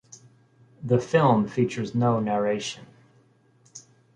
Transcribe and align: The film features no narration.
The 0.81 0.97
film 0.97 1.47
features 1.47 1.93
no 1.93 2.19
narration. 2.19 2.87